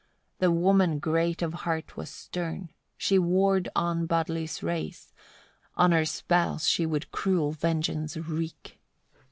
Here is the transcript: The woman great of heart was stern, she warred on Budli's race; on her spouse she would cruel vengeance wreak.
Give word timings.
The 0.39 0.49
woman 0.49 0.97
great 0.97 1.43
of 1.43 1.53
heart 1.53 1.95
was 1.95 2.09
stern, 2.09 2.71
she 2.97 3.19
warred 3.19 3.69
on 3.75 4.07
Budli's 4.07 4.63
race; 4.63 5.13
on 5.75 5.91
her 5.91 6.05
spouse 6.05 6.65
she 6.65 6.87
would 6.87 7.11
cruel 7.11 7.51
vengeance 7.51 8.17
wreak. 8.17 8.79